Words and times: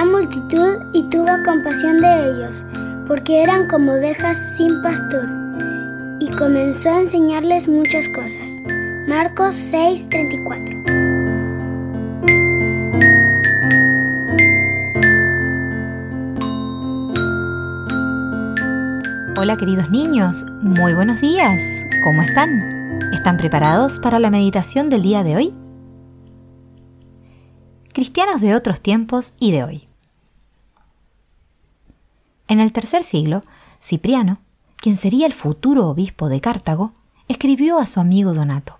gran 0.00 0.12
multitud 0.12 0.78
y 0.94 1.02
tuvo 1.10 1.26
compasión 1.44 1.98
de 1.98 2.30
ellos, 2.30 2.64
porque 3.06 3.42
eran 3.42 3.68
como 3.68 3.92
ovejas 3.92 4.56
sin 4.56 4.80
pastor, 4.82 5.28
y 6.18 6.30
comenzó 6.30 6.90
a 6.90 7.00
enseñarles 7.00 7.68
muchas 7.68 8.08
cosas. 8.08 8.62
Marcos 9.06 9.54
6:34 9.56 10.80
Hola 19.36 19.58
queridos 19.58 19.90
niños, 19.90 20.42
muy 20.62 20.94
buenos 20.94 21.20
días. 21.20 21.62
¿Cómo 22.04 22.22
están? 22.22 23.00
¿Están 23.12 23.36
preparados 23.36 24.00
para 24.00 24.18
la 24.18 24.30
meditación 24.30 24.88
del 24.88 25.02
día 25.02 25.22
de 25.24 25.36
hoy? 25.36 25.54
Cristianos 27.92 28.40
de 28.40 28.54
otros 28.54 28.80
tiempos 28.80 29.34
y 29.38 29.52
de 29.52 29.64
hoy. 29.64 29.89
En 32.50 32.60
el 32.60 32.72
tercer 32.72 33.04
siglo, 33.04 33.40
Cipriano, 33.80 34.36
quien 34.76 34.96
sería 34.96 35.26
el 35.26 35.32
futuro 35.32 35.88
obispo 35.88 36.28
de 36.28 36.42
Cartago, 36.42 36.92
escribió 37.28 37.78
a 37.78 37.86
su 37.86 38.00
amigo 38.00 38.34
Donato. 38.34 38.76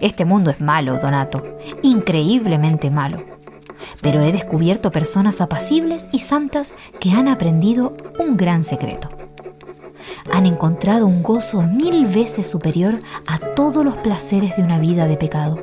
Este 0.00 0.24
mundo 0.24 0.50
es 0.50 0.60
malo, 0.60 0.98
Donato, 1.00 1.42
increíblemente 1.82 2.90
malo 2.90 3.20
pero 4.00 4.20
he 4.22 4.32
descubierto 4.32 4.90
personas 4.90 5.40
apacibles 5.40 6.08
y 6.12 6.20
santas 6.20 6.72
que 7.00 7.10
han 7.10 7.28
aprendido 7.28 7.96
un 8.18 8.36
gran 8.36 8.64
secreto. 8.64 9.08
Han 10.32 10.46
encontrado 10.46 11.06
un 11.06 11.22
gozo 11.22 11.62
mil 11.62 12.06
veces 12.06 12.48
superior 12.48 13.00
a 13.26 13.38
todos 13.38 13.84
los 13.84 13.96
placeres 13.96 14.56
de 14.56 14.62
una 14.62 14.78
vida 14.78 15.06
de 15.06 15.16
pecado. 15.16 15.58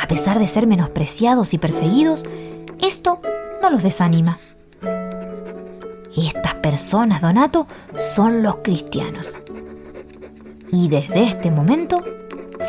A 0.00 0.06
pesar 0.08 0.38
de 0.38 0.46
ser 0.46 0.66
menospreciados 0.66 1.54
y 1.54 1.58
perseguidos, 1.58 2.24
esto 2.80 3.20
no 3.62 3.70
los 3.70 3.82
desanima. 3.82 4.36
Estas 6.16 6.54
personas, 6.54 7.20
Donato, 7.20 7.66
son 7.96 8.42
los 8.42 8.56
cristianos. 8.56 9.36
Y 10.72 10.88
desde 10.88 11.24
este 11.24 11.50
momento 11.50 12.02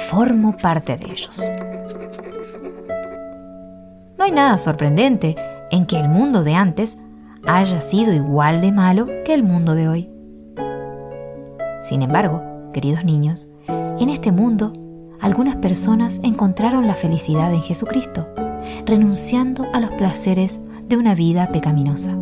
formo 0.09 0.55
parte 0.55 0.97
de 0.97 1.05
ellos 1.11 1.41
hay 4.27 4.33
nada 4.33 4.57
sorprendente 4.57 5.37
en 5.71 5.85
que 5.85 5.97
el 5.97 6.09
mundo 6.09 6.43
de 6.43 6.53
antes 6.53 6.97
haya 7.45 7.79
sido 7.79 8.13
igual 8.13 8.59
de 8.59 8.73
malo 8.73 9.05
que 9.23 9.33
el 9.33 9.41
mundo 9.41 9.73
de 9.73 9.87
hoy. 9.87 10.09
Sin 11.81 12.01
embargo, 12.01 12.43
queridos 12.73 13.05
niños, 13.05 13.47
en 13.69 14.09
este 14.09 14.33
mundo 14.33 14.73
algunas 15.21 15.55
personas 15.55 16.19
encontraron 16.23 16.87
la 16.87 16.95
felicidad 16.95 17.53
en 17.53 17.61
Jesucristo, 17.61 18.27
renunciando 18.87 19.67
a 19.73 19.79
los 19.79 19.91
placeres 19.91 20.59
de 20.87 20.97
una 20.97 21.13
vida 21.13 21.51
pecaminosa. 21.51 22.17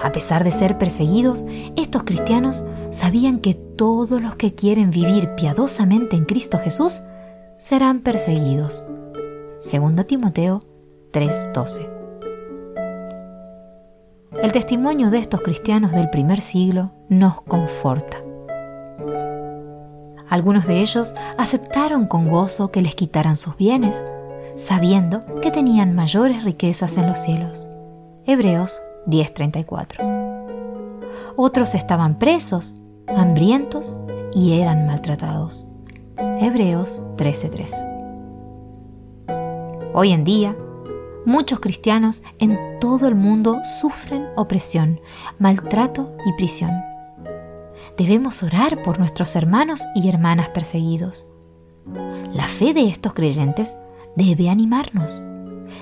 A 0.00 0.10
pesar 0.12 0.42
de 0.42 0.50
ser 0.50 0.78
perseguidos, 0.78 1.46
estos 1.76 2.02
cristianos 2.04 2.64
sabían 2.90 3.38
que 3.38 3.54
todos 3.54 4.20
los 4.20 4.36
que 4.36 4.54
quieren 4.54 4.90
vivir 4.90 5.34
piadosamente 5.36 6.16
en 6.16 6.24
Cristo 6.24 6.58
Jesús 6.58 7.02
serán 7.58 8.00
perseguidos 8.00 8.82
2 9.60 10.06
Timoteo 10.06 10.60
3:12. 11.12 11.86
El 14.42 14.52
testimonio 14.52 15.10
de 15.10 15.18
estos 15.18 15.42
cristianos 15.42 15.92
del 15.92 16.08
primer 16.08 16.40
siglo 16.40 16.92
nos 17.10 17.42
conforta. 17.42 18.16
Algunos 20.30 20.66
de 20.66 20.80
ellos 20.80 21.14
aceptaron 21.36 22.06
con 22.06 22.30
gozo 22.30 22.70
que 22.70 22.80
les 22.80 22.94
quitaran 22.94 23.36
sus 23.36 23.56
bienes, 23.56 24.02
sabiendo 24.60 25.20
que 25.40 25.50
tenían 25.50 25.94
mayores 25.94 26.44
riquezas 26.44 26.98
en 26.98 27.06
los 27.06 27.18
cielos. 27.18 27.66
Hebreos 28.26 28.80
10:34. 29.06 30.04
Otros 31.36 31.74
estaban 31.74 32.18
presos, 32.18 32.74
hambrientos 33.08 33.96
y 34.34 34.60
eran 34.60 34.86
maltratados. 34.86 35.66
Hebreos 36.18 37.00
13:3. 37.16 37.74
Hoy 39.94 40.12
en 40.12 40.24
día, 40.24 40.54
muchos 41.24 41.60
cristianos 41.60 42.22
en 42.38 42.58
todo 42.80 43.08
el 43.08 43.14
mundo 43.14 43.60
sufren 43.80 44.26
opresión, 44.36 45.00
maltrato 45.38 46.12
y 46.26 46.34
prisión. 46.34 46.70
Debemos 47.96 48.42
orar 48.42 48.82
por 48.82 48.98
nuestros 48.98 49.34
hermanos 49.36 49.86
y 49.94 50.08
hermanas 50.08 50.50
perseguidos. 50.50 51.26
La 52.34 52.46
fe 52.46 52.74
de 52.74 52.88
estos 52.88 53.14
creyentes 53.14 53.74
debe 54.16 54.48
animarnos, 54.48 55.22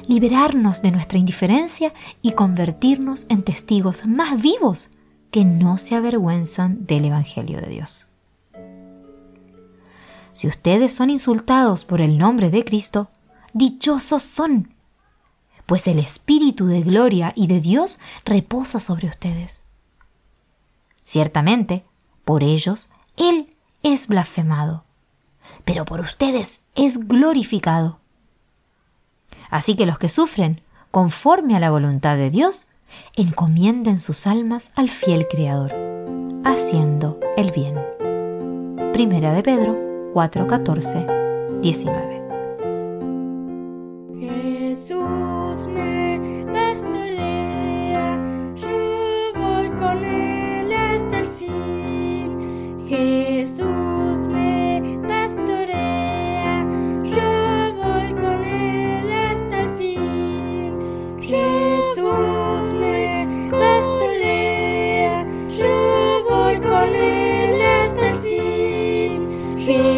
liberarnos 0.06 0.82
de 0.82 0.90
nuestra 0.90 1.18
indiferencia 1.18 1.92
y 2.22 2.32
convertirnos 2.32 3.26
en 3.28 3.42
testigos 3.42 4.06
más 4.06 4.40
vivos 4.40 4.90
que 5.30 5.44
no 5.44 5.78
se 5.78 5.94
avergüenzan 5.94 6.86
del 6.86 7.06
Evangelio 7.06 7.60
de 7.60 7.68
Dios. 7.68 8.08
Si 10.32 10.46
ustedes 10.46 10.94
son 10.94 11.10
insultados 11.10 11.84
por 11.84 12.00
el 12.00 12.16
nombre 12.16 12.50
de 12.50 12.64
Cristo, 12.64 13.10
dichosos 13.52 14.22
son, 14.22 14.74
pues 15.66 15.86
el 15.88 15.98
Espíritu 15.98 16.66
de 16.66 16.82
gloria 16.82 17.32
y 17.34 17.46
de 17.46 17.60
Dios 17.60 17.98
reposa 18.24 18.80
sobre 18.80 19.08
ustedes. 19.08 19.62
Ciertamente, 21.02 21.84
por 22.24 22.42
ellos 22.42 22.90
Él 23.16 23.50
es 23.82 24.06
blasfemado, 24.06 24.84
pero 25.64 25.84
por 25.84 26.00
ustedes 26.00 26.60
es 26.74 27.08
glorificado. 27.08 27.98
Así 29.50 29.76
que 29.76 29.86
los 29.86 29.98
que 29.98 30.08
sufren, 30.08 30.60
conforme 30.90 31.56
a 31.56 31.60
la 31.60 31.70
voluntad 31.70 32.16
de 32.16 32.30
Dios, 32.30 32.68
encomienden 33.14 33.98
sus 33.98 34.26
almas 34.26 34.70
al 34.74 34.88
fiel 34.88 35.26
Creador, 35.28 35.74
haciendo 36.44 37.18
el 37.36 37.50
bien. 37.52 37.76
Primera 38.92 39.32
de 39.32 39.42
Pedro 39.42 39.76
4, 40.12 40.46
19. 41.62 42.17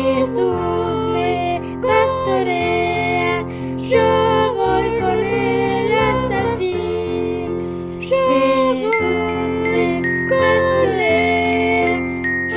Jesús 0.03 0.97
me 1.13 1.61
pastorea, 1.83 3.45
yo 3.77 4.55
voy 4.55 4.99
con 4.99 5.19
él 5.19 5.93
hasta 5.93 6.41
el 6.41 6.59
fin. 6.59 8.01
Yo 8.01 8.73
Jesús 8.75 9.59
me 9.73 10.03
pastorea, 10.29 11.99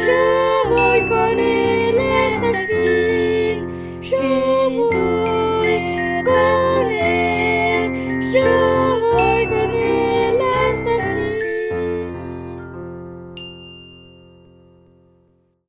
yo 0.08 0.24
voy 0.70 1.02
con 1.08 1.40
él 1.40 2.00
hasta 2.00 2.48
el 2.50 2.68
fin. 2.68 4.43